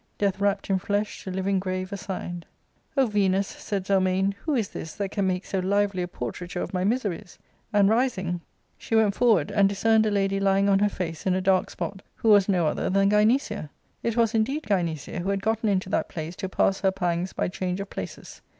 [0.17, 2.47] Death wrapp'd in flesh to living grave assigned.""
[2.97, 6.73] O Venus!" said Zelmane," who is this that can make so lively a portraiture of
[6.73, 7.37] my miseries?"
[7.71, 8.41] And, rising,
[8.79, 12.01] she went forward, and discerned a lady lying on her face in a dark spot,
[12.15, 13.69] who was no other than Gynecia.
[14.01, 17.47] It was indeed Gynecia, who had gotten into that place to pass her pangs by
[17.47, 18.41] change of places.